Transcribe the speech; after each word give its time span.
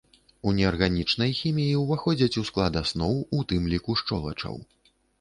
У 0.47 0.53
неарганічнай 0.59 1.35
хіміі 1.41 1.77
ўваходзяць 1.83 2.39
у 2.43 2.45
склад 2.51 2.83
асноў, 2.85 3.23
у 3.39 3.49
тым 3.53 3.71
ліку, 3.75 3.91
шчолачаў. 4.03 4.63